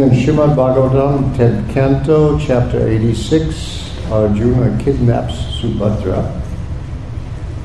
[0.00, 6.40] Reading in Srimad Bhagavatam, 10th canto, chapter 86, Arjuna kidnaps Subhadra.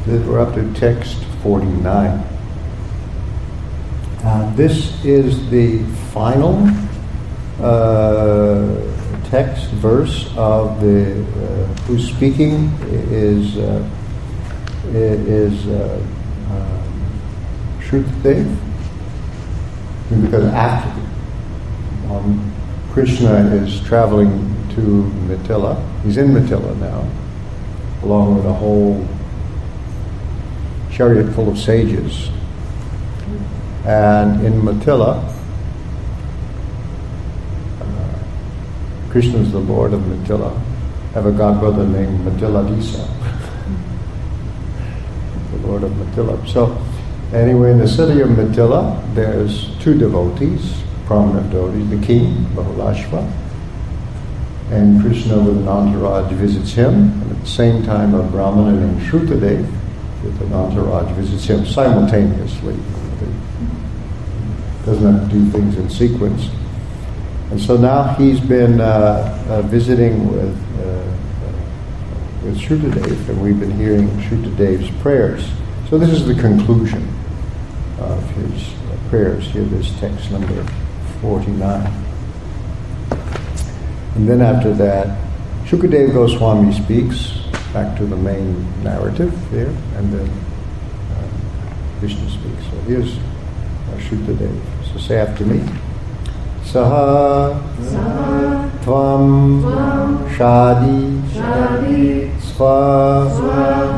[0.05, 2.09] We're up to text 49.
[4.23, 6.67] Uh, this is the final
[7.61, 8.75] uh,
[9.29, 13.87] text, verse of the uh, who's speaking is uh,
[14.93, 16.05] is uh,
[16.49, 16.81] uh.
[20.09, 21.04] Because after
[22.09, 22.53] um,
[22.91, 24.29] Krishna is traveling
[24.75, 24.81] to
[25.27, 27.07] Mithila, he's in Mithila now,
[28.03, 29.05] along with a whole
[30.91, 32.29] chariot full of sages.
[33.85, 35.23] And in Mithila,
[37.81, 38.19] uh,
[39.09, 40.57] Krishna is the Lord of Mithila.
[41.13, 43.07] Have a godbrother named Mithiladisa,
[45.51, 46.47] the Lord of Mithila.
[46.47, 46.81] So,
[47.33, 53.31] anyway, in the city of Mithila, there's two devotees, prominent devotees, the king, Bahulashva,
[54.71, 59.01] and Krishna with an entourage visits him, and at the same time a brahmana named
[59.01, 59.71] Shrutadev
[60.23, 62.73] with an entourage visits him simultaneously.
[62.73, 66.49] He doesn't have to do things in sequence.
[67.51, 71.05] And so now he's been uh, uh, visiting with, uh,
[72.43, 75.47] with Shrutadev, and we've been hearing Shrutadev's prayers.
[75.89, 77.07] So this is the conclusion
[77.99, 79.45] of his uh, prayers.
[79.45, 80.65] Here, this text number
[81.21, 82.05] 49.
[84.15, 85.17] And then after that,
[85.65, 87.33] Shukadeva Goswami speaks
[87.73, 90.29] back to the main narrative there, and then
[91.11, 92.63] uh, Krishna speaks.
[92.69, 94.61] So here's uh, Shukadev.
[94.93, 95.59] So say after me.
[96.63, 97.59] Saha
[98.83, 99.61] Tvam
[100.35, 101.21] Shadi
[102.39, 103.29] Sva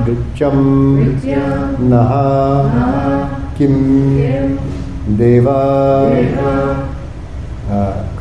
[0.03, 4.57] Vrityam Naha Kim
[5.17, 6.86] Deva uh,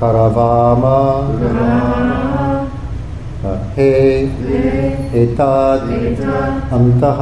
[0.01, 0.99] karavama.
[3.77, 3.91] हे
[5.23, 5.91] एताद्
[6.75, 7.19] अन्तः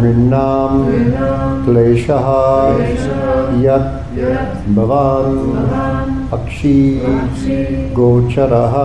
[0.00, 0.74] मृण्णां
[1.64, 2.28] क्लेशः
[3.64, 5.40] यत् भवान्
[6.32, 6.78] अक्षी
[7.98, 8.76] गोचरः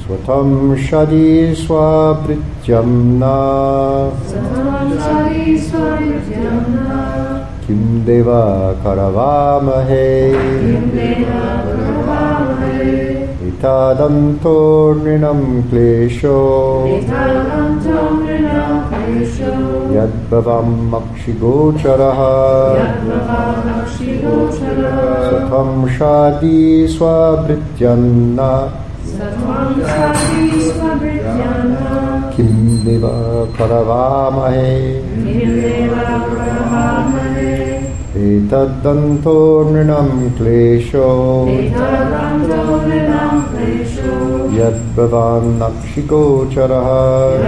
[0.00, 2.90] स्वतं शरी स्वभृत्यं
[3.20, 3.22] न
[8.28, 8.74] uh,
[9.88, 10.50] He
[13.50, 17.02] Etad Antaha Mrinnam Kleshaha
[19.94, 20.70] Yat Bhavan
[30.00, 30.49] Akshi
[46.10, 47.38] Gocharaha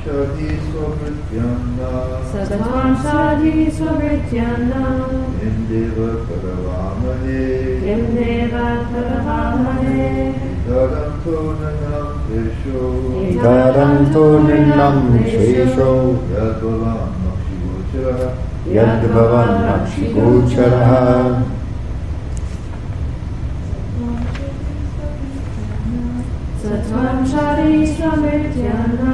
[0.10, 1.80] षष्ठति स्वभृत्यन्न
[2.30, 4.72] सतत्वांशाधि स्वभृत्यन्न
[5.34, 5.98] किं देव
[6.30, 7.44] परवामहे
[7.82, 8.56] किं देव
[8.94, 12.82] परवामहे इतरं तु नृणं देशो।
[13.28, 14.98] इतरं तु नृणं
[15.30, 15.92] शेषो
[16.34, 18.22] यद्भवान् मक्षिगोचरः
[18.78, 20.92] यद्भवान् मक्षिगोचरः
[26.64, 29.14] सत्त्वं शारीश्वमित्यन्ना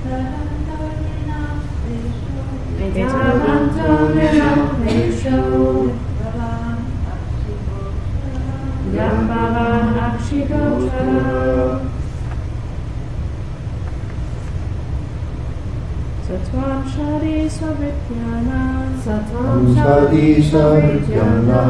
[16.31, 18.61] Satvam Shari Savityana
[19.03, 21.61] Satvam Shari Savityana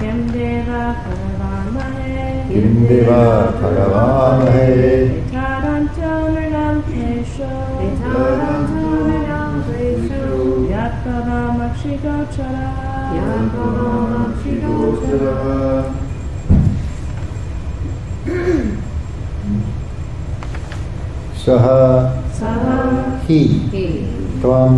[0.00, 4.70] Kim Deva Karavamahe Kim Deva Karavamahe
[5.24, 7.52] Etaranto Nilampesho
[21.46, 24.02] Saha Saha He He
[24.42, 24.74] Tvam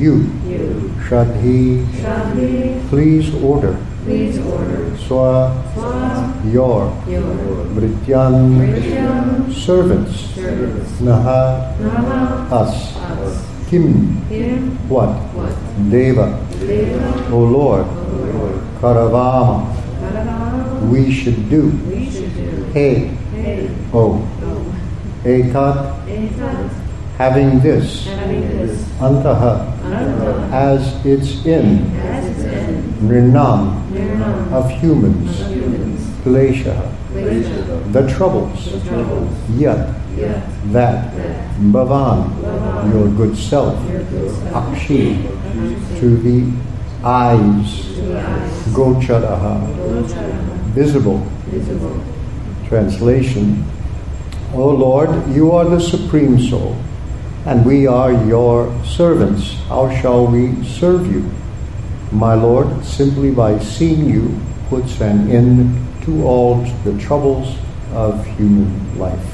[0.00, 0.14] You
[0.48, 7.20] You Shadhi Shadhi Please order Please order Swa Swa Your Your
[9.52, 12.97] Servants Service Naha Nama Us
[13.68, 14.16] Kim?
[14.32, 15.12] Him What?
[15.36, 15.52] What?
[15.90, 16.40] Deva.
[16.58, 17.28] Deva.
[17.30, 17.84] O Lord.
[17.84, 18.56] Lord.
[18.80, 19.68] Karavama.
[20.00, 20.88] Karavama.
[20.88, 21.68] We should do.
[21.84, 22.64] We should do.
[22.72, 23.12] Hey.
[23.36, 23.68] Hey.
[23.92, 24.24] O Oh.
[24.42, 25.28] oh.
[25.28, 26.70] Etat Etat
[27.18, 28.06] Having this.
[28.06, 28.88] Having this.
[29.04, 32.48] Antaha Ananta as it's in As it's
[33.04, 33.84] Nirnam.
[33.92, 34.52] Nirnam.
[34.52, 35.44] Of humans.
[35.44, 36.00] Humans.
[36.24, 38.68] Klesha Pleasure the troubles.
[39.56, 39.94] Yet.
[40.72, 41.14] That.
[41.58, 43.74] Bhavan your good self.
[44.52, 45.22] Akshi.
[46.00, 46.52] To the
[47.04, 47.84] eyes.
[48.74, 49.66] Gocharaha.
[50.74, 51.18] Visible.
[51.46, 52.04] Visible.
[52.68, 53.64] Translation.
[54.54, 56.76] O Lord, you are the Supreme Soul,
[57.44, 59.54] and we are your servants.
[59.68, 61.30] How shall we serve you?
[62.12, 67.56] My Lord, simply by seeing you puts an end to all the troubles
[67.92, 69.28] of human life.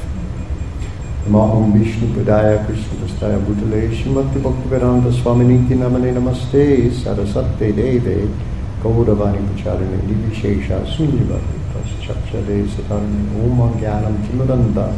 [1.26, 8.28] Maham Vishnu Padaya Krishna Prastaya Bhutale Shrimati Bhaktivedanta Swaminiti Namane Namaste Sarasate Deve
[8.82, 14.92] Gauravani Pacharane Nivishesha Sunyavati Paschakshade Satarane Om Jnanam Timuranda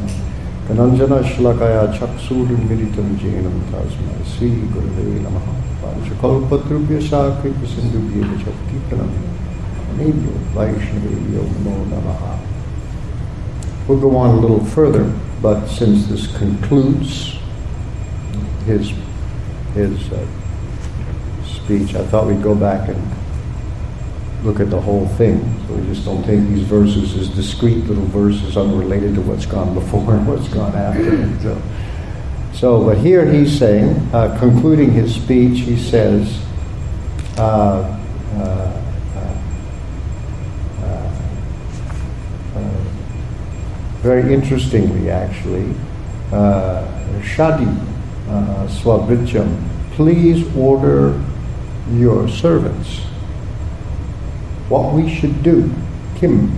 [0.67, 5.52] Kananjana Shlakaya Chaksur Miritam Jainam Tasmai Sri Gurave Namaha
[5.82, 9.36] Panchakalpatrubhya Sakripa Sindhubhya Chaktikanam
[9.96, 12.46] Nibyo Vaishnavyo Namo Namaha
[13.88, 15.04] We'll go on a little further,
[15.40, 17.38] but since this concludes
[18.64, 18.93] his
[19.75, 20.26] his uh,
[21.44, 23.00] speech, I thought we'd go back and
[24.43, 25.40] look at the whole thing.
[25.69, 29.72] So we just don't take these verses as discrete little verses unrelated to what's gone
[29.72, 31.40] before and what's gone after.
[31.40, 31.62] So,
[32.54, 36.43] so but here he's saying, uh, concluding his speech, he says.
[37.38, 38.00] Uh,
[38.34, 38.86] uh,
[44.06, 45.75] very interestingly, actually,
[46.31, 46.87] uh,
[47.23, 47.67] Shadi
[48.29, 48.69] uh,
[49.97, 51.20] please order
[51.91, 53.00] your servants
[54.69, 55.75] what we should do.
[56.14, 56.50] Kim,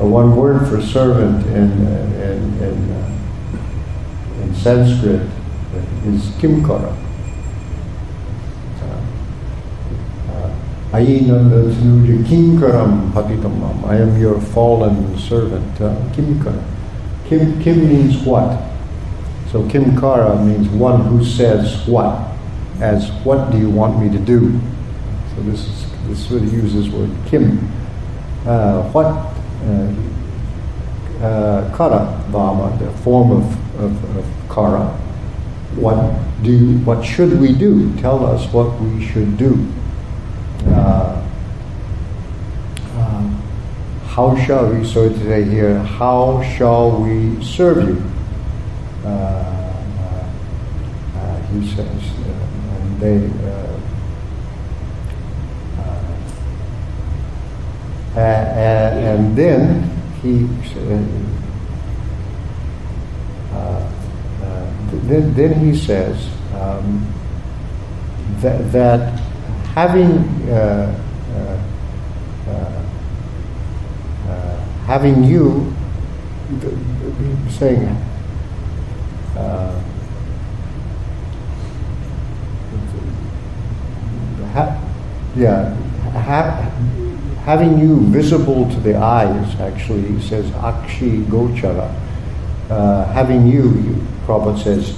[0.00, 5.28] uh, one word for servant in, in, in, uh, in Sanskrit
[6.06, 7.03] is kimkara.
[10.94, 11.00] I
[13.96, 15.80] am your fallen servant.
[15.80, 16.64] Uh, Kimkara.
[17.26, 18.62] Kim, Kim means what?
[19.50, 22.28] So Kimkara means one who says what?
[22.78, 24.60] As what do you want me to do?
[25.34, 27.58] So this is this really uses word Kim.
[28.46, 29.06] Uh, what?
[29.66, 29.92] Uh,
[31.26, 34.96] uh, kara Vama, the form of, of, of Kara.
[35.74, 36.14] What
[36.44, 37.92] do what should we do?
[37.96, 39.66] Tell us what we should do.
[40.66, 41.26] Uh,
[42.96, 43.28] uh,
[44.06, 48.02] how shall we, so today here, how shall we serve you?
[49.04, 49.08] Uh,
[51.16, 52.30] uh, he says, uh,
[52.76, 53.30] and they,
[58.16, 59.90] and then
[60.22, 60.48] he,
[65.08, 67.06] then, then he says um,
[68.40, 69.23] that, that
[69.74, 70.18] having
[70.50, 71.00] uh,
[72.46, 72.82] uh,
[74.28, 75.74] uh, having you
[77.50, 77.88] saying
[84.52, 84.80] ha,
[85.34, 85.74] yeah
[86.12, 86.70] ha,
[87.44, 91.92] having you visible to the eyes actually says akshi gochara.
[93.12, 94.96] Having you, you Prabhupada says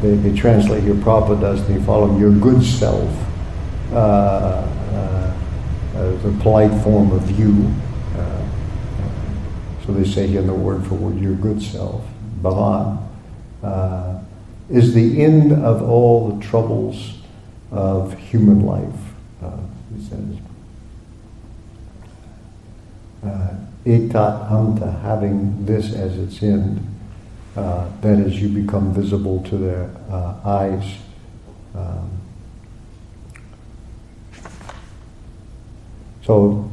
[0.00, 3.10] they, they translate your Prabhupada does they follow your good self.
[3.12, 3.29] uh, uh,
[6.22, 7.72] the polite form of you.
[8.16, 8.42] Uh,
[9.84, 12.04] so they say here the word for word, your good self.
[12.42, 13.06] Bhavan,
[13.62, 14.20] uh,
[14.68, 17.14] is the end of all the troubles
[17.70, 18.94] of human life.
[19.42, 19.56] Uh,
[19.94, 20.38] he says,
[23.24, 23.54] uh,
[25.02, 26.86] having this as its end,
[27.56, 30.98] uh, that is, you become visible to their uh, eyes.
[31.74, 32.19] Um,
[36.30, 36.70] so,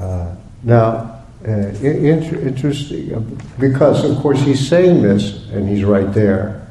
[0.00, 3.20] uh, now, uh, in- interesting, uh,
[3.60, 6.66] because of course he's saying this, and he's right there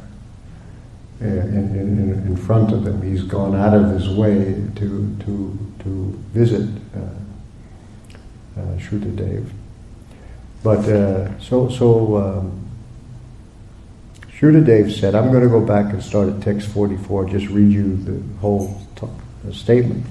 [1.21, 3.01] uh, in, in, in front of them.
[3.01, 9.41] He's gone out of his way to, to, to visit uh, uh.
[10.63, 12.67] But uh, so, so um,
[14.37, 17.95] Shrutadev said, I'm going to go back and start at text 44, just read you
[17.95, 19.07] the whole t-
[19.47, 20.05] uh, statement.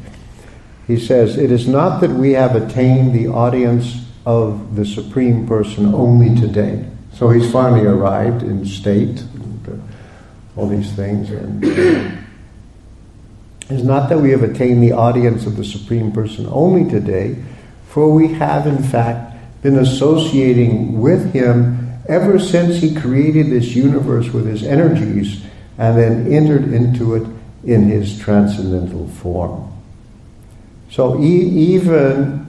[0.87, 5.95] He says, It is not that we have attained the audience of the Supreme Person
[5.95, 6.89] only today.
[7.13, 11.31] So he's finally arrived in state, and, uh, all these things.
[11.31, 12.17] And uh,
[13.75, 17.43] it's not that we have attained the audience of the Supreme Person only today,
[17.89, 24.29] for we have in fact been associating with him ever since he created this universe
[24.29, 25.45] with his energies
[25.79, 27.27] and then entered into it
[27.65, 29.76] in his transcendental form.
[30.91, 32.47] So e- even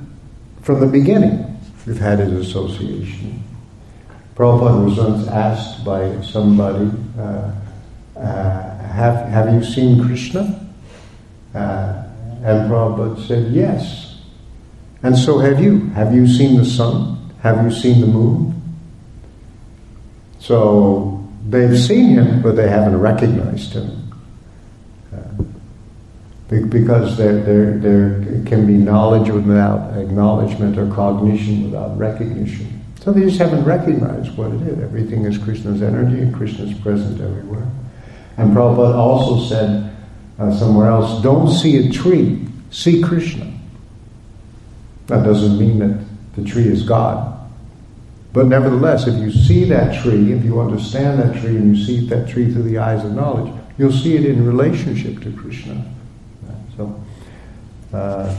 [0.62, 3.44] from the beginning, we've had an association.
[4.36, 7.52] Prabhupada was once asked by somebody, uh,
[8.16, 10.70] uh, have, have you seen Krishna?
[11.56, 12.04] Uh,
[12.44, 14.20] and Prabhupada said, yes.
[15.04, 15.88] And so have you.
[15.90, 17.32] Have you seen the sun?
[17.42, 18.54] Have you seen the moon?
[20.40, 24.07] So they've seen him, but they haven't recognized him.
[26.50, 32.82] Be- because there, there, there can be knowledge without acknowledgement or cognition without recognition.
[33.02, 34.80] So they just haven't recognized what it is.
[34.80, 37.68] Everything is Krishna's energy and Krishna's present everywhere.
[38.38, 39.96] And Prabhupada also said
[40.40, 43.52] uh, somewhere else, don't see a tree, see Krishna.
[45.08, 47.34] That doesn't mean that the tree is God.
[48.34, 52.08] But nevertheless, if you see that tree, if you understand that tree and you see
[52.08, 55.84] that tree through the eyes of knowledge, you'll see it in relationship to Krishna.
[57.98, 58.38] So, uh,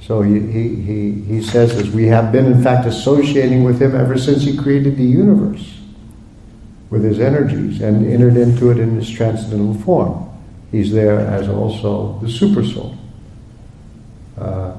[0.00, 4.18] so he, he, he, says this, we have been in fact associating with him ever
[4.18, 5.78] since he created the universe
[6.90, 10.30] with his energies and entered into it in his transcendental form.
[10.70, 12.96] He's there as also the super soul.
[14.38, 14.76] Uh,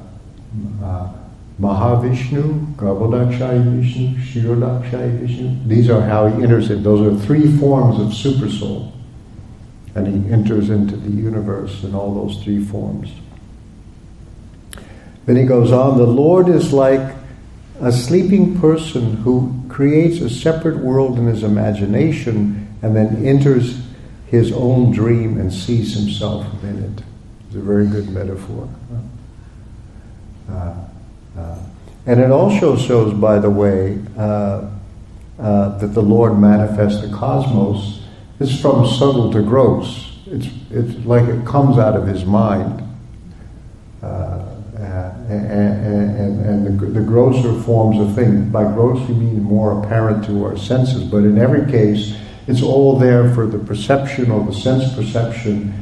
[0.83, 1.13] uh,
[1.59, 5.67] Mahavishnu, Garbhodakshaya Vishnu, Shirodakshaya Vishnu.
[5.67, 6.83] These are how he enters it.
[6.83, 8.93] Those are three forms of super soul.
[9.95, 13.11] And he enters into the universe in all those three forms.
[15.25, 17.15] Then he goes on, the Lord is like
[17.81, 23.81] a sleeping person who creates a separate world in his imagination and then enters
[24.27, 27.03] his own dream and sees himself within it.
[27.47, 28.69] It's a very good metaphor.
[30.49, 30.73] Uh,
[31.37, 31.59] uh,
[32.05, 34.69] and it also shows, by the way, uh,
[35.39, 38.03] uh, that the Lord manifests the cosmos
[38.39, 40.17] is from subtle to gross.
[40.27, 42.83] It's, it's like it comes out of his mind.
[45.35, 48.51] And, and, the, the, grosser forms of things.
[48.51, 52.97] By gross, we mean more apparent to our senses, but in every case, it's all
[52.97, 55.73] there for the perception or the sense perception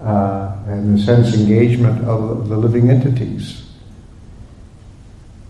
[0.00, 3.62] uh, and the sense engagement of the living entities.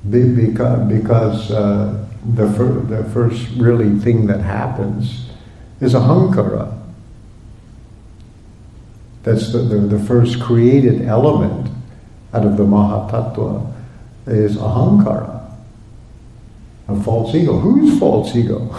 [0.08, 5.30] Be, because because uh, the, fir- the first really thing that happens
[5.80, 6.78] is ahankara.
[9.22, 11.71] That's the, the, the first created element
[12.32, 13.72] out of the Mahatattva
[14.26, 15.50] is ahankara,
[16.88, 17.58] a false ego.
[17.58, 18.74] Who's false ego?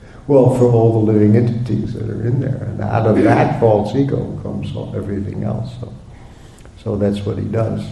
[0.26, 2.64] well, for all the living entities that are in there.
[2.64, 5.74] And out of that false ego comes everything else.
[5.80, 5.92] So,
[6.82, 7.84] so that's what he does.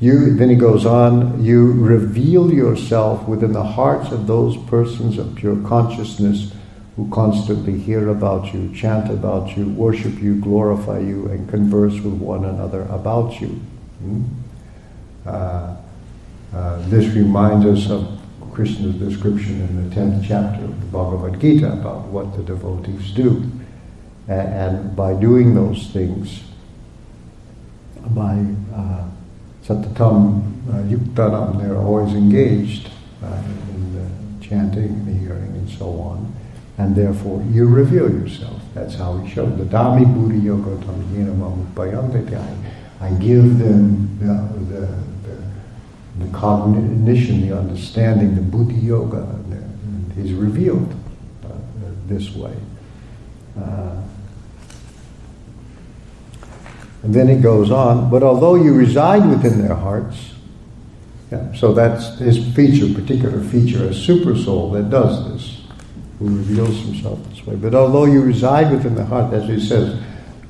[0.00, 5.34] You, then he goes on, you reveal yourself within the hearts of those persons of
[5.34, 6.52] pure consciousness
[6.96, 12.14] who constantly hear about you, chant about you, worship you, glorify you, and converse with
[12.14, 13.60] one another about you.
[14.00, 14.22] Hmm?
[15.26, 15.76] Uh,
[16.54, 18.18] uh, this reminds us of
[18.52, 23.50] Krishna's description in the 10th chapter of the Bhagavad Gita about what the devotees do.
[24.26, 26.40] And, and by doing those things,
[28.08, 29.08] by uh,
[29.64, 32.90] satatam uh, yuktanam, they're always engaged
[33.22, 36.32] uh, in the chanting, the hearing, and so on.
[36.78, 38.60] And therefore, you reveal yourself.
[38.74, 41.36] That's how he showed the Dami Buddhi Yoga Tamhina
[42.34, 44.86] I, I give them the, the,
[45.26, 50.94] the, the, cognition, the understanding, the Buddhi Yoga, the, he's revealed
[51.44, 51.48] uh,
[52.06, 52.54] this way.
[53.58, 54.02] Uh,
[57.02, 60.34] and then he goes on, but although you reside within their hearts,
[61.30, 65.62] yeah, so that's his feature, particular feature, a super soul that does this,
[66.18, 67.56] who reveals himself this way.
[67.56, 69.98] But although you reside within the heart, as he says,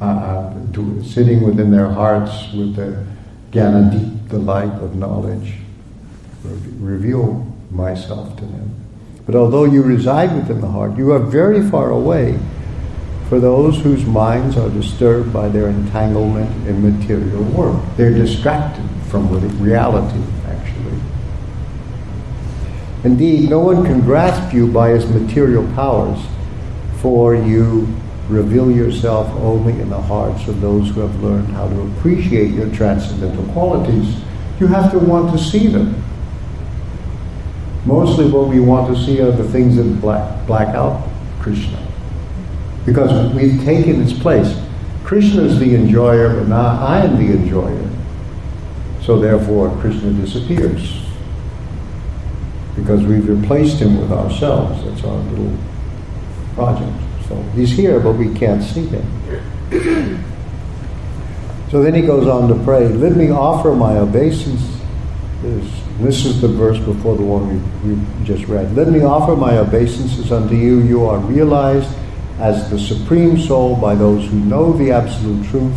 [0.00, 3.06] uh, uh to, sitting within their hearts with the
[3.52, 5.54] jnana deep, the light of knowledge,
[6.78, 8.74] reveal myself to them.
[9.26, 12.38] But although you reside within the heart, you are very far away
[13.28, 17.80] for those whose minds are disturbed by their entanglement in material work.
[17.96, 19.28] They're distracted from
[19.62, 20.98] reality, actually.
[23.04, 26.18] Indeed, no one can grasp you by his material powers,
[27.00, 27.86] for you
[28.30, 32.70] reveal yourself only in the hearts of those who have learned how to appreciate your
[32.74, 34.20] transcendental qualities.
[34.58, 36.02] You have to want to see them.
[37.84, 41.08] Mostly what we want to see are the things that black, black out
[41.40, 41.90] Krishna
[42.84, 44.58] because we've taken its place.
[45.04, 47.90] Krishna is the enjoyer, but now I am the enjoyer.
[49.02, 51.00] So therefore, Krishna disappears.
[52.76, 54.84] Because we've replaced him with ourselves.
[54.84, 55.56] That's our little
[56.54, 57.09] project.
[57.30, 60.24] So he's here, but we can't see him.
[61.70, 64.78] so then he goes on to pray, Let me offer my obeisance.
[66.00, 67.48] This, is the verse before the one
[67.84, 68.74] we, we just read.
[68.74, 70.80] Let me offer my obeisances unto you.
[70.80, 71.88] You are realized
[72.40, 75.76] as the supreme soul by those who know the absolute truth,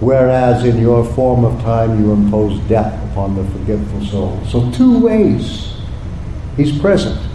[0.00, 4.42] whereas in your form of time you impose death upon the forgetful soul.
[4.48, 5.76] So, two ways
[6.56, 7.31] he's present.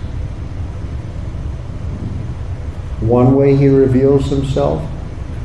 [3.01, 4.81] One way he reveals himself,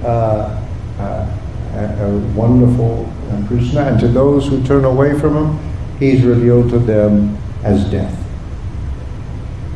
[0.05, 0.61] uh,
[0.99, 1.39] uh,
[1.75, 3.13] a, wonderful
[3.47, 8.15] Krishna, and to those who turn away from him, he's revealed to them as death.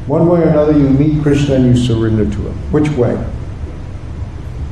[0.06, 2.72] One way or another, you meet Krishna and you surrender to him.
[2.72, 3.22] Which way?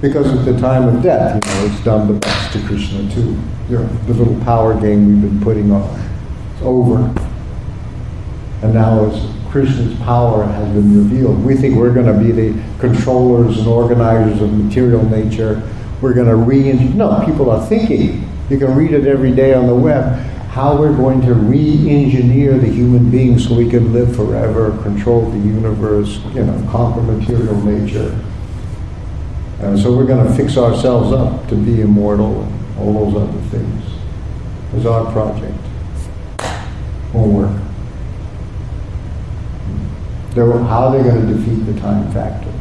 [0.00, 3.36] Because at the time of death, you know, it's done the best to Krishna too.
[3.68, 6.00] You know, the little power game we've been putting on.
[6.52, 6.98] It's over.
[8.62, 12.60] And now as Krishna's power has been revealed, we think we're going to be the
[12.80, 15.62] controllers and organizers of material nature.
[16.00, 18.28] We're going to re No, people are thinking.
[18.50, 22.66] You can read it every day on the web how we're going to re-engineer the
[22.66, 28.10] human being so we can live forever, control the universe, you know, conquer material nature.
[29.60, 33.40] And so we're going to fix ourselves up to be immortal and all those other
[33.50, 33.84] things.
[34.74, 35.54] Is our project.
[37.12, 37.63] Won't work.
[40.34, 42.52] They're, how are they going to defeat the time factor?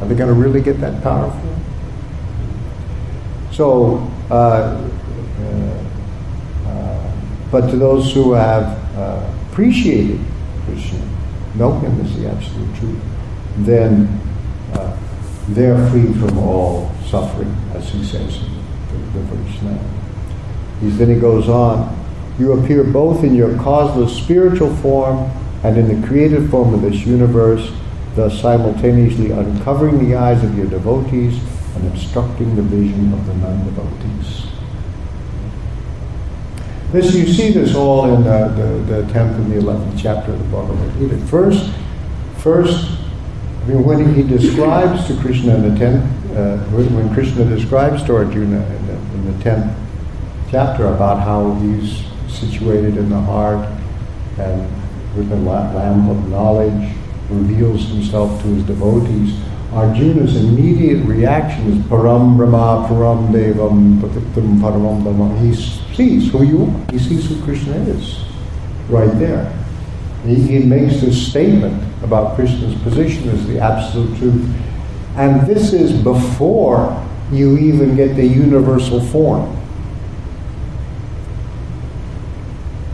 [0.00, 1.58] Are they going to really get that powerful?
[3.50, 4.90] So, uh,
[6.66, 7.12] uh,
[7.50, 8.64] but to those who have
[8.96, 10.20] uh, appreciated
[10.64, 11.06] Krishna,
[11.56, 13.02] know him as the absolute truth,
[13.58, 14.20] then
[14.72, 14.96] uh,
[15.48, 18.54] they're free from all suffering, as he says in
[19.12, 19.78] the, the verse now.
[20.80, 21.98] He's, then he goes on,
[22.38, 25.30] you appear both in your causeless spiritual form
[25.64, 27.72] and in the created form of this universe,
[28.14, 31.40] thus simultaneously uncovering the eyes of your devotees
[31.76, 34.46] and obstructing the vision of the non-devotees.
[36.92, 40.38] This you see this all in the, the, the 10th and the 11th chapter of
[40.38, 41.16] the Bhagavad Gita.
[41.26, 41.72] First,
[42.38, 42.98] first,
[43.62, 48.16] I mean, when he describes to Krishna in the 10th, uh, when Krishna describes to
[48.16, 49.74] Arjuna in the, in the 10th
[50.50, 53.66] chapter about how he's situated in the heart
[54.38, 54.81] and
[55.16, 56.94] with the lamp of knowledge
[57.30, 59.38] reveals himself to his devotees,
[59.72, 65.38] Arjuna's immediate reaction is Param Brahma, Param Devam, Patitam Paramam Brahma.
[65.40, 65.54] He
[65.94, 66.92] sees who you are.
[66.92, 68.22] He sees who Krishna is
[68.88, 69.50] right there.
[70.26, 74.54] He, he makes this statement about Krishna's position as the absolute truth.
[75.16, 79.56] And this is before you even get the universal form.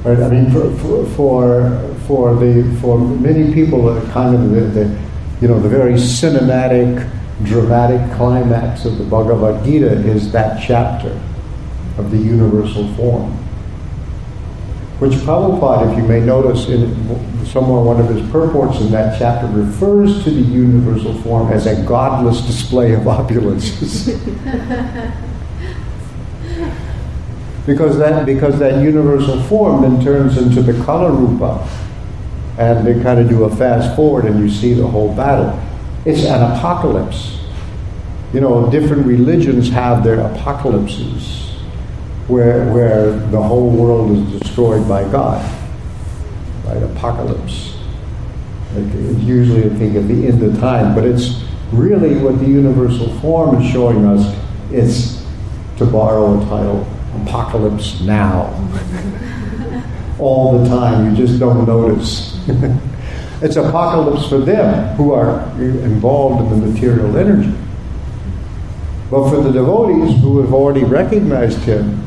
[0.05, 0.21] Right?
[0.21, 4.99] I mean, for, for, for, for, the, for many people, uh, kind of the, the
[5.43, 7.09] you know, the very cinematic,
[7.45, 11.21] dramatic climax of the Bhagavad Gita is that chapter
[11.99, 13.31] of the universal form.
[14.99, 19.47] Which Prabhupada, if you may notice, in somewhere one of his purports in that chapter
[19.47, 24.09] refers to the universal form as a godless display of opulences.
[27.67, 31.69] because that because that universal form then turns into the kala rupa
[32.59, 35.59] and they kind of do a fast forward and you see the whole battle.
[36.05, 37.39] It's an apocalypse.
[38.33, 41.55] You know, different religions have their apocalypses
[42.27, 45.41] where, where the whole world is destroyed by God.
[46.65, 46.83] Right?
[46.83, 47.77] Apocalypse.
[48.75, 48.93] Like,
[49.23, 53.63] usually a think at the end of time, but it's really what the universal form
[53.63, 54.37] is showing us.
[54.71, 55.25] It's,
[55.79, 56.87] to borrow a title,
[57.23, 58.53] apocalypse now.
[60.19, 62.43] All the time, you just don't notice.
[63.43, 67.57] it's apocalypse for them who are involved in the material energy.
[69.11, 72.05] But for the devotees who have already recognized him,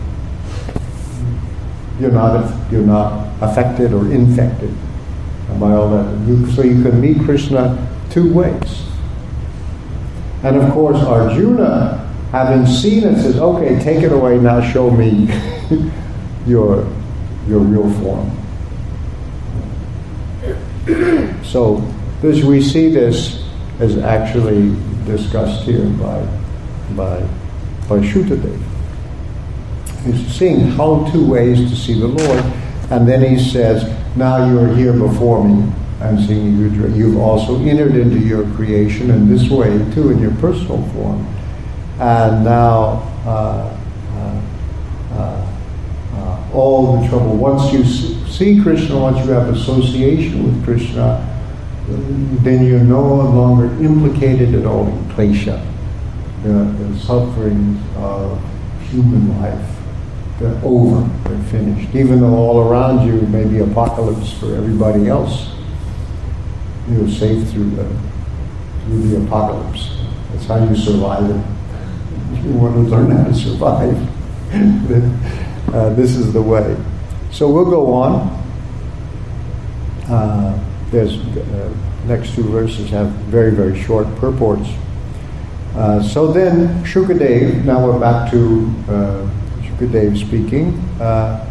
[1.99, 4.73] you're not, you're not affected or infected
[5.59, 6.27] by all that.
[6.27, 8.85] You, so you can meet Krishna two ways.
[10.43, 11.97] And of course, Arjuna,
[12.31, 15.29] having seen it, says, okay, take it away, now show me
[16.47, 16.87] your,
[17.47, 18.29] your real form.
[21.43, 21.77] so
[22.21, 23.43] this, we see this
[23.79, 24.75] as actually
[25.05, 26.25] discussed here by,
[26.95, 27.19] by,
[27.87, 28.61] by Shukadev.
[30.05, 32.43] He's seeing how two ways to see the Lord,
[32.89, 35.71] and then he says, now you are here before me.
[36.01, 36.87] I'm seeing you.
[36.87, 41.25] You've also entered into your creation in this way too, in your personal form.
[41.99, 43.77] And now uh,
[44.15, 44.41] uh,
[45.13, 45.50] uh
[46.53, 47.35] all the trouble.
[47.35, 47.83] Once you
[48.27, 51.27] see Krishna, once you have association with Krishna,
[52.43, 55.65] then you're no longer implicated at all in klesha,
[56.43, 58.41] the, the sufferings of
[58.89, 59.71] human life
[60.41, 61.95] they're over, they're finished.
[61.95, 65.53] Even though all around you may be apocalypse for everybody else,
[66.89, 67.87] you're safe through the,
[68.85, 69.97] through the apocalypse.
[70.31, 71.45] That's how you survive it.
[72.41, 73.95] You want to learn how to survive.
[75.67, 76.75] uh, this is the way.
[77.31, 78.29] So we'll go on.
[80.09, 80.59] Uh,
[80.91, 81.73] there's uh,
[82.05, 84.67] next two verses have very very short purports.
[85.75, 87.63] Uh, so then Shukadev.
[87.63, 89.29] Now we're back to uh,
[89.61, 90.77] Sukadev speaking.
[90.99, 91.47] Uh,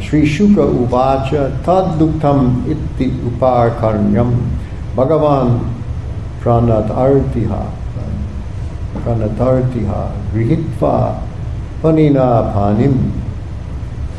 [0.00, 4.48] Sri Shuka Uvacha Taduktam Itti Upakarnyam
[4.94, 5.72] Bhagavan
[6.40, 7.72] Pranatartiha
[8.94, 11.20] Pranatartiha Grihitva
[11.82, 13.12] Panina Panim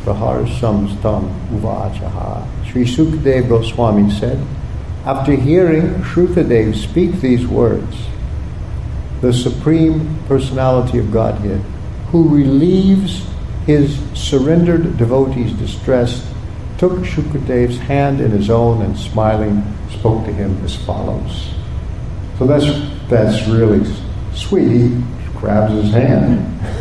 [0.04, 4.38] Praharsam Stam Uvachaha Sri Sukadev Goswami said,
[5.04, 7.96] after hearing Shrutadev speak these words,
[9.20, 11.60] the Supreme Personality of Godhead,
[12.10, 13.26] who relieves
[13.66, 16.30] his surrendered devotee's distress,
[16.78, 21.54] took Shukadev's hand in his own and smiling spoke to him as follows.
[22.38, 22.66] So that's,
[23.08, 23.84] that's really
[24.34, 24.68] sweet.
[24.68, 25.02] He
[25.38, 26.76] grabs his hand.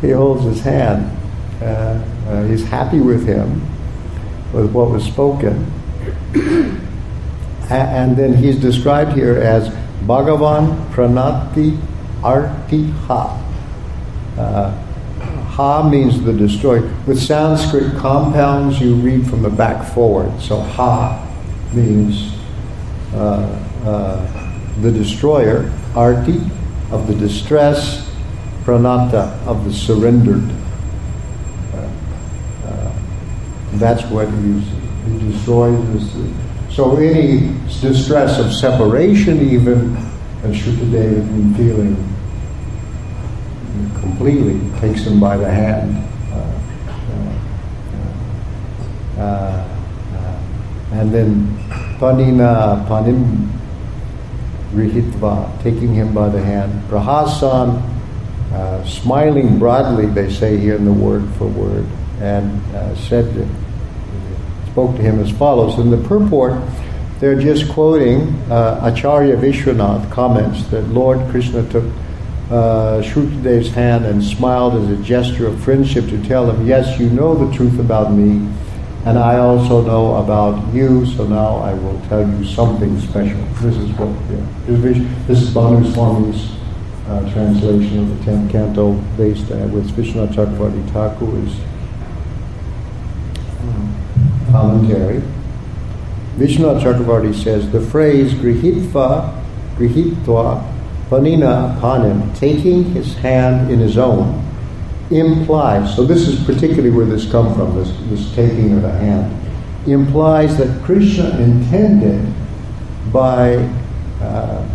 [0.00, 1.16] he holds his hand.
[1.60, 3.60] Uh, uh, he's happy with him,
[4.52, 5.70] with what was spoken.
[7.70, 9.68] and then he's described here as
[10.06, 11.80] Bhagavan Pranati
[12.22, 13.40] Artiha.
[14.36, 14.70] Uh,
[15.54, 16.92] ha means the destroyer.
[17.06, 20.40] With Sanskrit compounds, you read from the back forward.
[20.40, 21.24] So Ha
[21.72, 22.34] means
[23.14, 23.46] uh,
[23.84, 26.40] uh, the destroyer, Arti
[26.90, 28.03] of the distress,
[28.64, 30.50] Pranata of the surrendered.
[31.74, 31.88] Uh,
[32.66, 32.92] uh,
[33.74, 36.12] that's what he, he destroys.
[36.70, 39.96] So any distress of separation, even,
[40.42, 41.96] as Shukadev been feeling
[44.00, 45.96] completely, takes him by the hand.
[46.32, 46.58] Uh,
[49.20, 50.40] uh, uh,
[50.92, 51.46] and then
[51.98, 53.48] Panina Panim
[54.72, 56.72] Rihitva, taking him by the hand.
[56.88, 57.93] Prahasan,
[58.54, 61.86] uh, smiling broadly, they say here in the word for word,
[62.20, 63.26] and uh, said
[64.70, 65.78] spoke to him as follows.
[65.78, 66.60] In the purport,
[67.20, 71.84] they're just quoting uh, Acharya Vishwanath comments that Lord Krishna took
[72.50, 77.08] uh, Shrutadev's hand and smiled as a gesture of friendship to tell him, Yes, you
[77.10, 78.48] know the truth about me,
[79.04, 83.40] and I also know about you, so now I will tell you something special.
[83.60, 85.26] This is what, yeah.
[85.26, 86.63] This is Bhanu Swami's
[87.06, 91.54] uh, translation of the 10th canto based uh, with Vishwanath Chakravarti Thakur's
[94.50, 95.20] commentary,
[96.36, 99.42] Vishnu Chakravarti says the phrase grihitva,
[99.76, 100.72] grihitva,
[101.08, 104.42] panina panim, taking his hand in his own,
[105.10, 109.30] implies, so this is particularly where this comes from, this, this taking of the hand,
[109.88, 112.32] implies that Krishna intended
[113.12, 113.56] by
[114.20, 114.66] uh,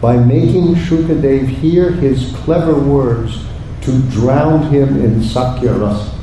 [0.00, 3.44] by making Shukadev hear his clever words
[3.82, 6.16] to drown him in Sakhya Rasa.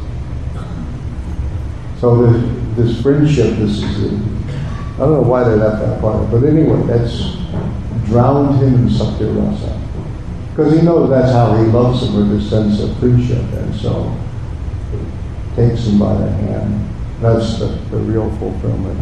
[1.99, 4.13] So this, this friendship, this is,
[4.95, 7.35] I don't know why they left that part, but anyway, that's
[8.05, 9.81] drowned him in Sakhya Rasa.
[10.51, 14.15] Because he knows that's how he loves him with a sense of friendship, and so
[15.55, 16.89] takes him by the hand
[17.21, 18.99] That's the, the real fulfillment.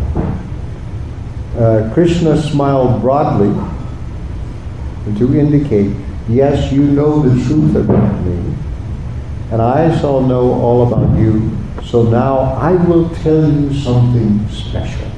[1.57, 3.49] Uh, Krishna smiled broadly
[5.05, 5.95] to indicate,
[6.29, 8.55] yes, you know the truth about me,
[9.51, 11.57] and I shall know all about you.
[11.83, 15.11] So now I will tell you something special.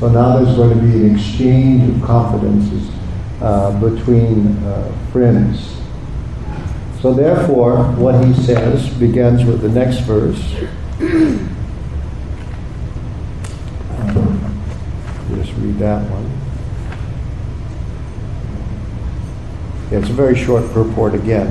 [0.00, 2.90] So now there's going to be an exchange of confidences
[3.40, 5.76] uh, between uh, friends.
[7.00, 10.40] So therefore, what he says begins with the next verse.
[15.34, 16.35] just read that one.
[19.96, 21.48] Yeah, it's a very short purport again.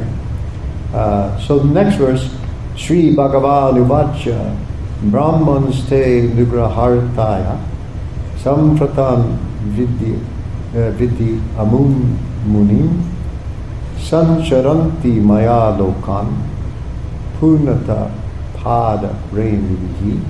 [0.94, 2.30] Uh, so the next verse,
[2.76, 4.56] Sri Bhagavan Uvacha
[5.02, 7.60] Brahmanste Nugrahartaya
[8.38, 9.40] Sampratam
[9.74, 10.22] Vidhi
[10.76, 13.02] uh, Vidhi Amun Munim
[13.98, 16.48] Sancharanti Maya Lokan
[17.40, 18.14] Purnata
[18.54, 20.24] Pada Renivihi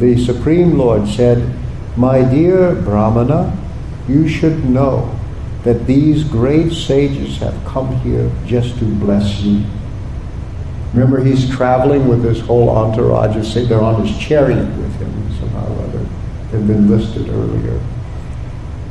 [0.00, 1.54] The Supreme Lord said,
[1.96, 3.56] My dear Brahmana,
[4.08, 5.16] you should know
[5.64, 9.64] that these great sages have come here just to bless you.
[10.92, 13.54] Remember, he's traveling with his whole entourage.
[13.54, 16.06] They're on his chariot with him somehow or other.
[16.52, 17.80] They've been listed earlier.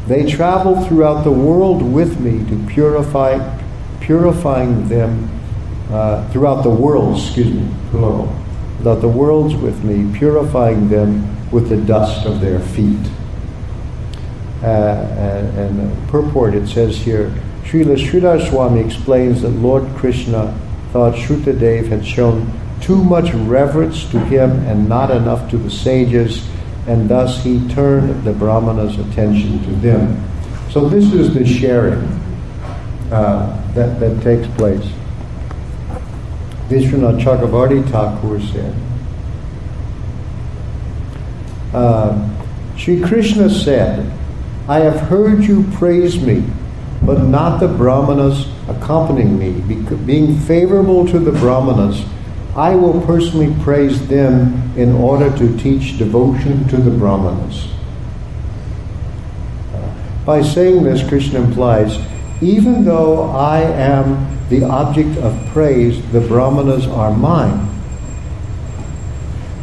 [0.07, 3.39] They travel throughout the world with me to purify,
[4.01, 5.29] purifying them
[5.89, 7.17] uh, throughout the world.
[7.17, 8.35] Excuse me, plural.
[8.79, 12.99] Throughout the worlds with me, purifying them with the dust of their feet.
[14.63, 14.65] Uh,
[15.17, 17.29] and, and purport it says here,
[17.63, 20.57] Srila Sridhar Swami explains that Lord Krishna
[20.93, 22.49] thought Shrutadev had shown
[22.79, 26.47] too much reverence to him and not enough to the sages,
[26.87, 30.23] and thus he turned the Brahmana's attention to them.
[30.69, 32.03] So this is the sharing
[33.11, 34.85] uh, that, that takes place.
[36.69, 38.75] Vishwanath Chakravarti Thakur said,
[41.73, 42.29] uh,
[42.77, 44.11] Sri Krishna said,
[44.67, 46.43] I have heard you praise me,
[47.01, 49.51] but not the Brahmanas accompanying me.
[50.05, 52.05] Being favorable to the Brahmanas,
[52.55, 57.67] I will personally praise them in order to teach devotion to the Brahmanas.
[59.73, 59.93] Uh,
[60.25, 61.97] by saying this, Krishna implies,
[62.41, 67.67] even though I am the object of praise, the Brahmanas are mine.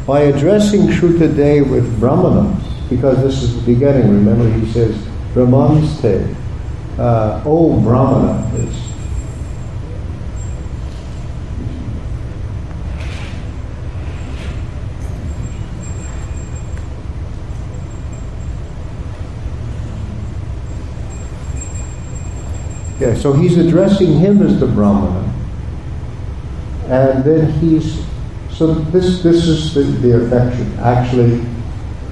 [0.06, 4.96] By addressing Shrutadev with Brahmanas, because this is the beginning, remember he says,
[5.33, 6.35] Brahmanste,
[6.98, 8.90] uh, O Brahmana, it's
[22.98, 25.26] Yeah, so he's addressing him as the Brahmana.
[26.87, 28.05] And then he's,
[28.50, 30.79] so this, this is the, the affection.
[30.81, 31.40] Actually,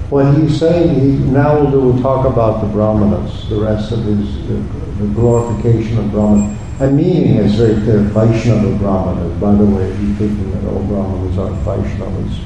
[0.09, 4.47] what he's saying, he, now we'll, we'll talk about the Brahmanas, the rest of his,
[4.47, 4.55] the,
[5.03, 6.57] the glorification of Brahmanas.
[6.79, 9.39] And meaning is very clear, Vaishnava Brahmanas.
[9.39, 12.39] By the way, if you're thinking that all Brahmanas are Vaishnavas,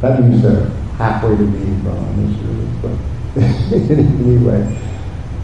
[0.00, 2.68] that means they're halfway to being Brahmanas, really.
[2.82, 3.40] But
[3.90, 4.80] anyway,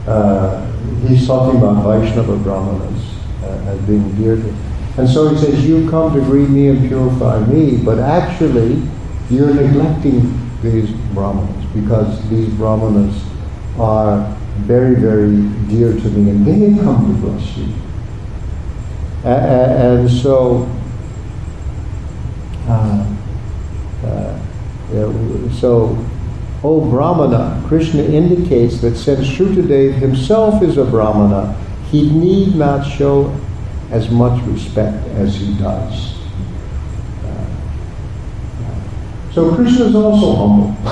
[0.09, 0.67] uh,
[1.07, 4.55] he's talking about Vaishnava Brahmanas uh, as being dear to.
[4.97, 8.83] And so he says, you come to greet me and purify me, but actually
[9.29, 13.23] you're neglecting these Brahmanas because these Brahmanas
[13.79, 15.37] are very, very
[15.69, 17.69] dear to me and they have come to bless you.
[19.25, 20.69] And, so,
[22.69, 23.15] uh,
[24.05, 24.39] uh,
[25.53, 26.05] so
[26.65, 31.55] O Brahmana, Krishna indicates that since Shrutadev himself is a Brahmana,
[31.91, 33.39] he need not show
[33.91, 36.15] as much respect as he does.
[39.35, 40.77] So Krishna is also humble.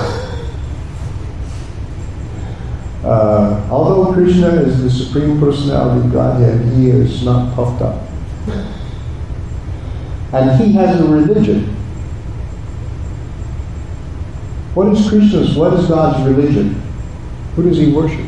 [3.04, 8.02] uh, although Krishna is the Supreme Personality of Godhead, he is not puffed up.
[10.32, 11.72] And he has a religion
[14.74, 16.80] what is Krishna's, what is God's religion?
[17.56, 18.24] Who does he worship?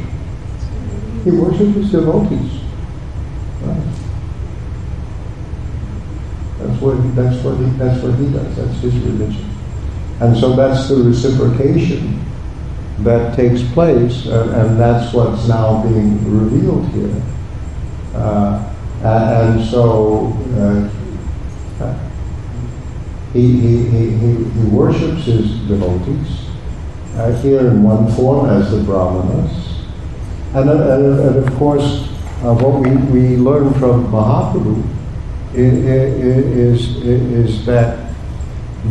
[1.24, 2.60] He worships his devotees.
[6.58, 8.56] That's what that's what he that's what he does.
[8.56, 9.53] That's his religion.
[10.20, 12.24] And so that's the reciprocation
[13.00, 17.22] that takes place, and, and that's what's now being revealed here.
[18.14, 20.88] Uh, and so uh,
[23.32, 24.10] he, he, he,
[24.44, 26.48] he, worships his devotees
[27.16, 29.84] uh, here in one form as the Brahmanas.
[30.54, 32.08] And, uh, and of course,
[32.44, 34.82] uh, what we, we learn from Mahaprabhu
[35.54, 38.03] is, is, is that,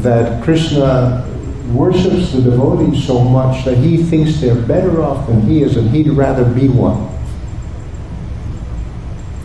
[0.02, 1.30] that Krishna
[1.68, 5.90] worships the devotees so much that he thinks they're better off than he is and
[5.90, 7.10] he'd rather be one.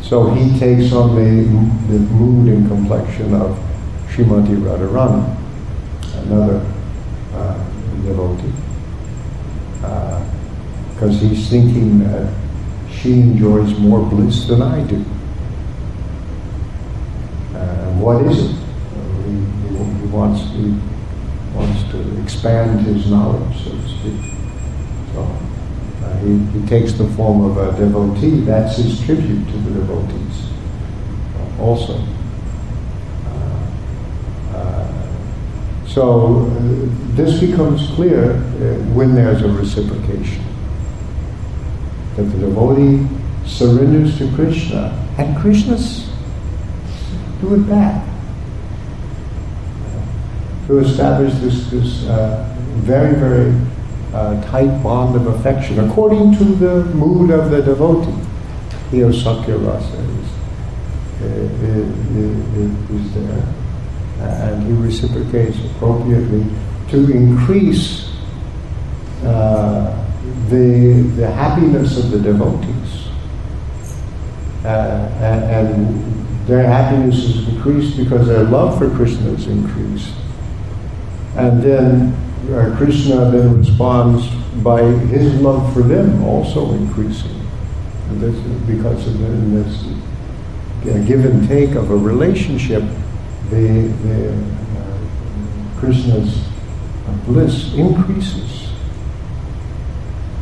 [0.03, 1.45] So he takes on the,
[1.93, 3.59] the mood and complexion of
[4.09, 5.37] Srimati Radharani,
[6.25, 6.67] another
[7.35, 7.65] uh,
[8.05, 8.53] devotee.
[10.95, 12.35] Because uh, he's thinking that
[12.91, 15.05] she enjoys more bliss than I do.
[17.55, 18.57] Uh, what is it?
[19.85, 20.75] He, wants, he
[21.55, 24.33] wants to expand his knowledge, so to speak.
[25.13, 25.23] So
[26.05, 28.41] uh, he, he takes the form of a devotee.
[28.41, 30.51] That's his tribute to the devotees
[31.37, 32.05] uh, also.
[35.99, 36.61] So uh,
[37.17, 38.39] this becomes clear uh,
[38.95, 40.45] when there's a reciprocation.
[42.15, 43.05] That the devotee
[43.45, 46.09] surrenders to Krishna and Krishna's
[47.41, 48.07] do it back.
[50.69, 53.55] To establish this, this uh, very, very
[54.15, 58.13] uh, tight bond of affection according to the mood of the devotee.
[58.91, 62.17] Here, Sakhya Rasa is, is,
[62.57, 63.55] is, is there
[64.21, 66.45] and he reciprocates appropriately
[66.89, 68.11] to increase
[69.23, 69.95] uh,
[70.49, 73.09] the, the happiness of the devotees.
[74.65, 76.15] Uh, and, and,
[76.49, 80.15] their happiness is increased because their love for Krishna is increased.
[81.39, 82.13] And then
[82.53, 84.27] uh, Krishna then responds
[84.63, 87.41] by his love for them also increasing.
[88.09, 89.19] And this is because of
[89.53, 89.85] this
[91.07, 92.83] give and take of a relationship
[93.51, 96.45] the, the uh, Krishna's
[97.25, 98.71] bliss increases.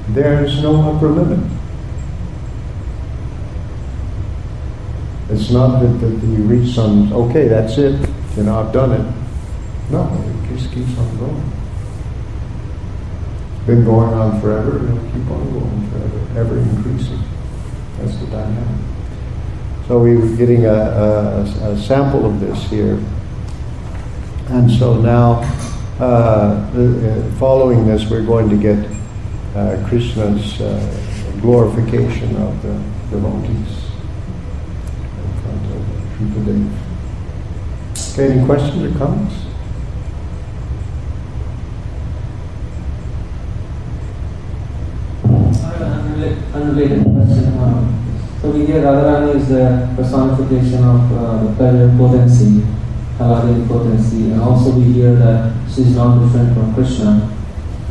[0.09, 1.51] There is no upper limit.
[5.29, 9.15] It's not that, that you reach some, okay, that's it, you know, I've done it.
[9.91, 10.05] No,
[10.49, 11.53] just keeps on going.
[13.57, 17.23] It's been going on forever, it'll keep on going forever, ever increasing.
[17.99, 18.85] That's the dynamic.
[19.87, 22.99] So we were getting a, a, a sample of this here.
[24.49, 25.43] And so now,
[25.99, 28.79] uh, uh, following this, we're going to get
[29.57, 32.75] uh, Krishna's uh, glorification of the
[33.11, 33.91] devotees
[35.17, 35.83] in front of
[36.19, 36.87] Shrutadev.
[38.13, 39.46] Okay, any questions or comments?
[46.67, 47.53] Unrelated question.
[48.43, 52.67] So we hear Radharani is the personification of uh, the pleasure potency,
[53.19, 57.33] Hladini potency, and also we hear that she's not different from Krishna.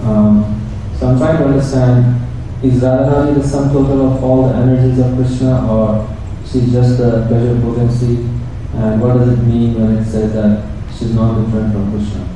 [0.02, 0.62] Um,
[1.00, 2.22] so I'm trying to understand,
[2.62, 6.14] is Radharani the sum total of all the energies of Krishna or
[6.46, 8.28] she's just the pleasure potency?
[8.76, 12.35] And what does it mean when it says that she's not different from Krishna?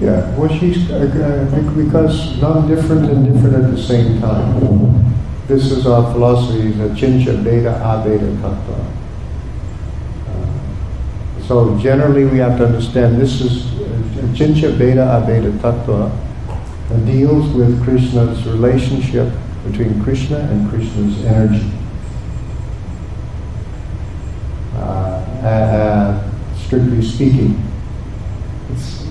[0.00, 5.14] Yeah, well, she's, uh, think, because non-different and different at the same time.
[5.46, 8.92] This is our philosophy, the Achintya Bheda Abheda Tattva.
[10.28, 13.64] Uh, so generally we have to understand this is
[14.34, 16.10] Achintya Bheda Abheda Tattva
[17.06, 19.32] deals with Krishna's relationship
[19.64, 21.70] between Krishna and Krishna's energy.
[24.74, 24.78] Uh,
[25.42, 27.62] uh, strictly speaking,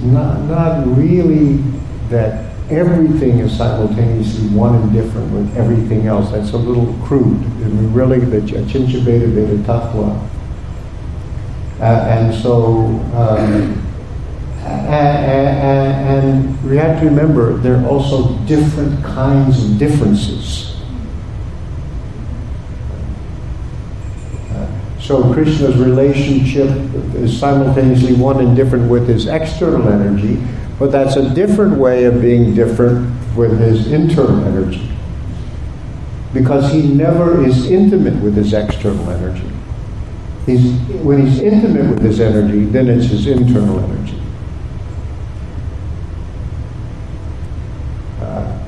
[0.01, 1.57] not, not really
[2.09, 6.31] that everything is simultaneously one and different with everything else.
[6.31, 7.41] That's a little crude.
[7.61, 10.29] And really, the Achintya Bheda Tattva.
[11.79, 13.85] Uh, and so, um,
[14.65, 20.81] and, and we have to remember there are also different kinds of differences.
[24.51, 26.67] Uh, so Krishna's relationship
[27.13, 30.43] is simultaneously one and different with his external energy,
[30.79, 34.89] but that's a different way of being different with his internal energy.
[36.33, 39.47] Because he never is intimate with his external energy.
[40.47, 44.19] He's, when he's intimate with his energy, then it's his internal energy.
[48.21, 48.67] Uh,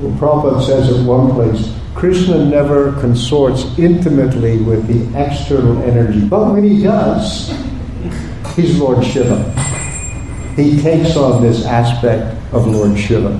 [0.00, 6.52] well, Prabhupada says at one place, Krishna never consorts intimately with the external energy, but
[6.52, 7.52] when he does,
[8.56, 9.72] he's Lord Shiva
[10.56, 13.30] he takes on this aspect of Lord Shiva.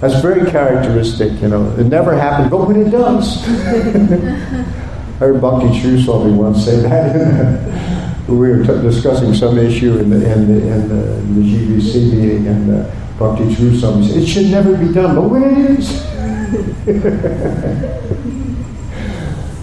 [0.00, 1.70] That's very characteristic, you know.
[1.78, 3.46] It never happens, but when it does.
[3.48, 7.91] I heard Bhakti True Swami once say that.
[8.28, 12.46] We were discussing some issue in the, in the, in the, in the GBC meeting,
[12.46, 16.02] and uh, Bhakti True said, It should never be done, but when it is.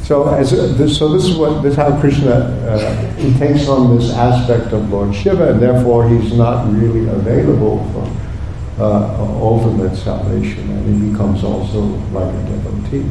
[0.09, 3.95] So, as this, so this is what this is how Krishna uh, he takes on
[3.95, 10.67] this aspect of Lord Shiva, and therefore he's not really available for uh, ultimate salvation,
[10.67, 13.07] and he becomes also like a devotee.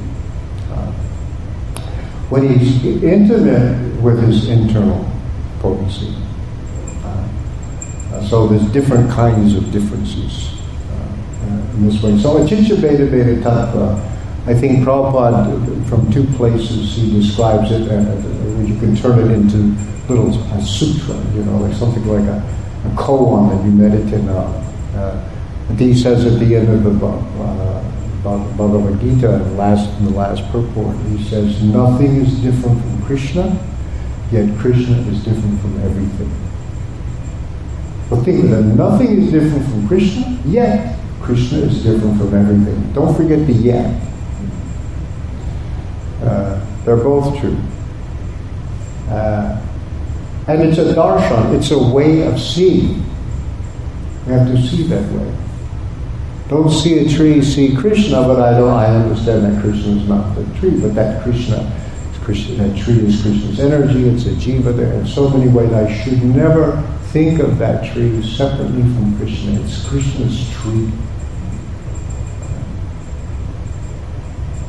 [0.72, 0.90] Uh,
[2.30, 5.09] when he's intimate with his internal
[5.61, 6.14] potency,
[7.04, 7.28] uh,
[8.12, 10.61] uh, so there's different kinds of differences
[10.92, 12.18] uh, in this way.
[12.18, 14.04] So, Achintya Bheda Abheda Tattva.
[14.46, 19.30] I think Prabhupada, from two places, he describes it, and uh, you can turn it
[19.30, 19.76] into
[20.09, 22.38] little a sutra, you know, like something like a,
[22.86, 24.54] a koan that you meditate on.
[24.96, 27.84] Uh, he says at the end of the uh,
[28.22, 33.59] Bhagavad Gita, last, in the last purport, he says, nothing is different from Krishna,
[34.30, 36.30] yet Krishna is different from everything.
[38.10, 42.92] But think of that, nothing is different from Krishna, yet Krishna is different from everything.
[42.92, 44.02] Don't forget the yet.
[46.22, 47.56] Uh, they're both true.
[49.08, 49.60] Uh,
[50.46, 53.04] and it's a darshan, it's a way of seeing.
[54.26, 55.34] You have to see that way.
[56.48, 60.34] Don't see a tree, see Krishna, but I don't I understand that Krishna is not
[60.34, 61.70] the tree, but that Krishna,
[62.28, 65.72] That tree is Krishna's energy, it's a jiva there in so many ways.
[65.72, 66.76] I should never
[67.06, 69.58] think of that tree separately from Krishna.
[69.62, 70.92] It's Krishna's tree.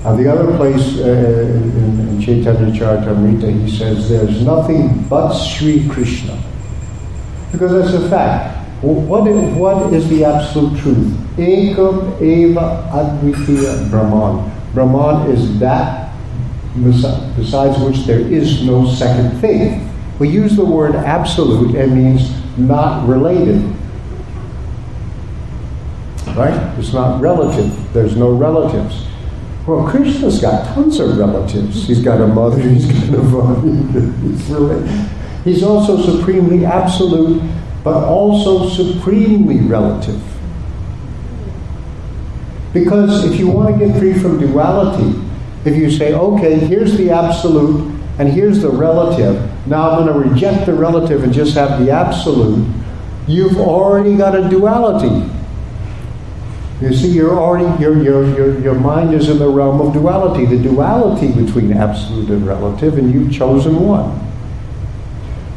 [0.05, 5.85] Uh, the other place uh, in, in Chaitanya Charitamrita, he says, there's nothing but Sri
[5.89, 6.41] Krishna.
[7.51, 8.55] Because that's a fact.
[8.81, 11.13] What is, what is the absolute truth?
[11.35, 14.49] Ekam eva advitiya Brahman.
[14.73, 16.08] Brahman is that
[16.75, 19.89] besides which there is no second thing.
[20.19, 23.63] We use the word absolute, and means not related.
[26.35, 26.77] Right?
[26.77, 27.93] It's not relative.
[27.93, 29.05] There's no relatives.
[29.65, 31.87] Well, Krishna's got tons of relatives.
[31.87, 34.87] He's got a mother, he's got a father.
[35.43, 37.41] He's, also supremely absolute,
[37.83, 40.21] but also supremely relative.
[42.73, 45.28] Because if you want to get free from duality,
[45.65, 49.35] if you say, okay, here's the absolute and here's the relative,
[49.67, 52.67] now I'm going to reject the relative and just have the absolute,
[53.27, 55.29] you've already got a duality.
[56.81, 58.01] You see, you're already your,
[58.59, 63.13] your, mind is in the realm of duality, the duality between absolute and relative, and
[63.13, 64.27] you've chosen one.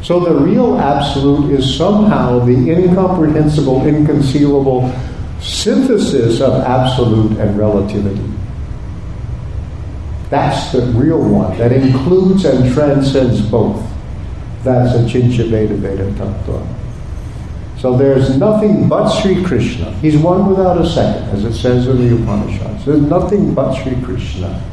[0.03, 4.93] So the real absolute is somehow the incomprehensible, inconceivable
[5.39, 8.21] synthesis of absolute and relativity.
[10.29, 13.87] That's the real one that includes and transcends both.
[14.63, 16.65] That's Achintya Bheda Abheda Tattva.
[17.77, 19.91] So there's nothing but Sri Krishna.
[19.97, 22.85] He's one without a second, as it says in the Upanishads.
[22.85, 24.63] There's nothing but Sri Krishna.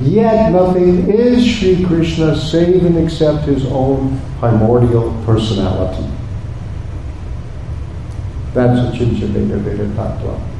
[0.00, 6.08] Yet nothing is Sri Krishna save and except his own primordial personality.
[8.54, 10.51] That's Achintya Bheda Abheda Tattva.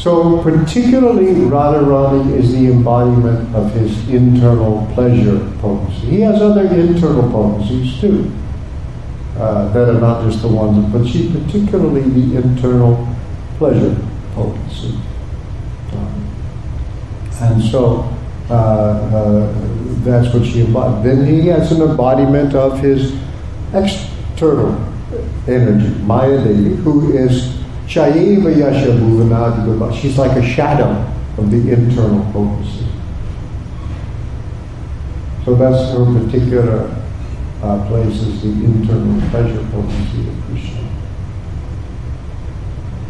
[0.00, 6.06] So particularly Radharani is the embodiment of his internal pleasure potency.
[6.06, 8.32] He has other internal potencies too
[9.36, 13.06] uh, that are not just the ones, but she particularly the internal
[13.58, 13.94] pleasure
[14.34, 14.98] potency.
[17.42, 18.08] And so
[18.48, 19.54] uh, uh,
[20.02, 21.04] that's what she embodies.
[21.04, 23.14] Then he has an embodiment of his
[23.74, 24.80] external
[25.46, 27.60] energy, Maya Devi, who is
[27.90, 30.90] Chayeva yasya She's like a shadow
[31.36, 32.86] of the internal potency.
[35.44, 36.96] So that's her particular
[37.60, 40.86] uh, places the internal pleasure potency of Krishna.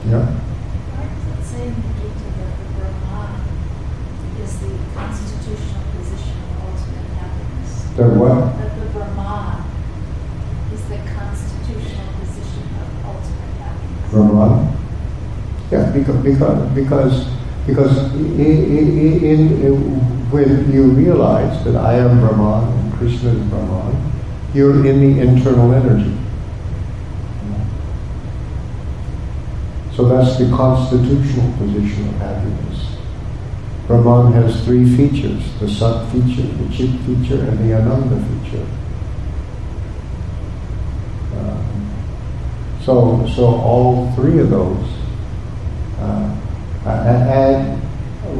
[0.09, 0.24] Yeah?
[0.97, 2.49] Why does it say in the Gita the
[2.81, 3.37] Brahman
[4.41, 7.85] is the constitutional position of ultimate happiness?
[7.97, 8.57] The what?
[8.57, 9.61] That the Brahman
[10.72, 14.11] is the constitutional position of ultimate happiness.
[14.11, 14.70] Brahman?
[15.71, 17.27] Yeah, because because because
[17.66, 24.12] because in, in, when you realize that I am Brahman and Krishna is Brahman,
[24.55, 26.16] you're in the internal energy.
[29.95, 32.97] So that's the constitutional position of happiness.
[33.87, 38.66] Brahman has three features, the Sat feature, the Chit feature, and the Ananda feature.
[41.37, 41.91] Um,
[42.85, 44.99] so, so all three of those.
[46.01, 46.36] Uh,
[46.86, 47.80] and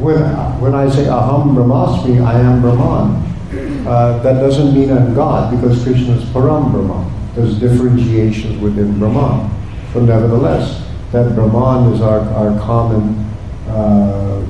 [0.01, 0.21] when,
[0.59, 5.83] when I say Aham Brahmasmi, I am Brahman, uh, that doesn't mean I'm God because
[5.83, 7.11] Krishna is Param Brahman.
[7.35, 9.49] There's differentiations within Brahman.
[9.93, 13.19] But nevertheless, that Brahman is our, our common
[13.67, 14.45] uh,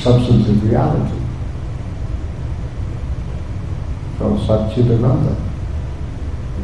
[0.00, 1.18] substantive reality.
[4.18, 5.36] So Satchitananda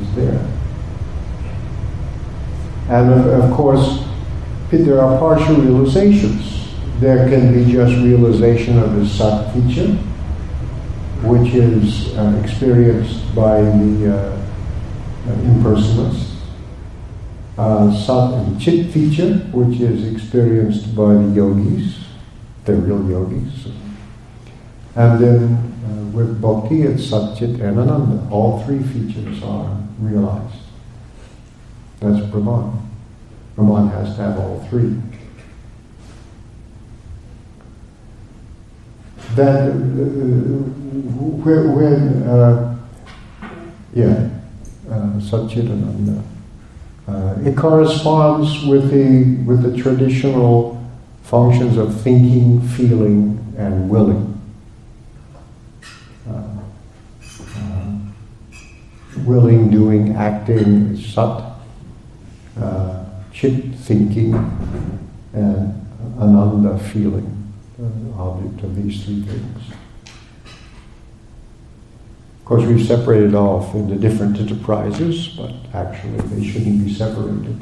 [0.00, 0.48] is there.
[2.88, 4.05] And of, of course,
[4.81, 6.73] there are partial realizations.
[6.99, 9.93] There can be just realization of the Sat feature,
[11.29, 14.43] which is uh, experienced by the uh,
[15.27, 16.37] impersonalist.
[17.59, 21.99] Uh, Sat and Chit feature, which is experienced by the yogis,
[22.64, 23.66] the real yogis.
[24.97, 28.27] And then uh, with Bhakti, it's Sat, Chit, and Ananda.
[28.31, 30.57] All three features are realized.
[32.01, 32.91] That's Brahman.
[33.57, 34.96] Brahman has to have all three.
[39.34, 40.72] That uh,
[41.42, 42.78] when, uh,
[43.94, 44.28] yeah,
[44.88, 46.22] uh, Satchitananda,
[47.09, 50.82] uh, it corresponds with the with the traditional
[51.22, 54.40] functions of thinking, feeling, and willing.
[56.28, 56.42] Uh,
[57.57, 57.96] uh,
[59.24, 61.53] willing, doing, acting sat.
[62.61, 63.01] Uh,
[63.33, 64.35] chit thinking
[65.33, 65.87] and
[66.18, 67.53] ananda feeling,
[67.83, 69.72] uh, object of these three things.
[72.41, 77.59] Of course, we've separated off into different enterprises, but actually they shouldn't be separated.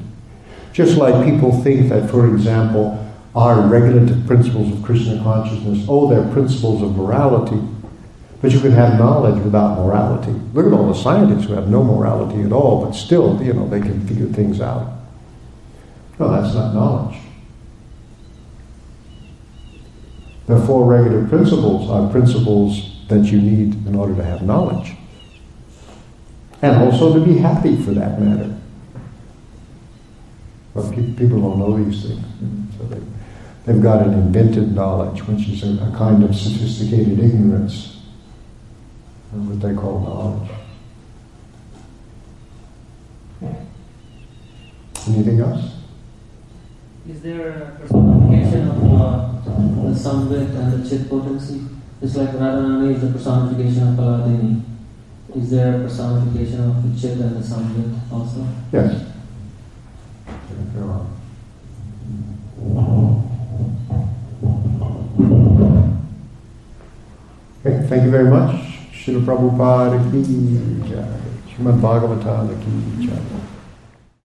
[0.72, 6.32] Just like people think that, for example, our regulative principles of Krishna consciousness, oh, they're
[6.32, 7.60] principles of morality.
[8.40, 10.32] But you can have knowledge without morality.
[10.54, 13.68] Look at all the scientists who have no morality at all, but still, you know,
[13.68, 14.99] they can figure things out.
[16.20, 17.16] No, that's not knowledge.
[20.46, 24.92] The four regulative principles are principles that you need in order to have knowledge.
[26.60, 28.54] And also to be happy for that matter.
[30.74, 32.22] But pe- people don't know these things.
[32.76, 33.00] So they,
[33.64, 38.02] they've got an invented knowledge, which is a, a kind of sophisticated ignorance,
[39.32, 40.50] of what they call knowledge.
[45.08, 45.79] Anything else?
[47.08, 49.32] Is there a personification of uh,
[49.88, 51.62] the Samvit and the Chit potency?
[52.00, 54.62] Just like Radharani is the personification of Hladini.
[55.34, 58.46] Is there a personification of the Chit and the Samvit also?
[58.72, 59.06] Yes.
[67.64, 68.56] Okay, thank you very much.
[68.92, 70.22] Srila Prabhupada ki
[70.88, 71.20] jai.
[71.48, 73.59] Srimad Bhagavatam ki jai.